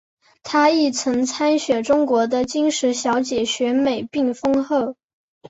[0.41, 4.95] 她亦曾参选中国的金石小姐选美并封后。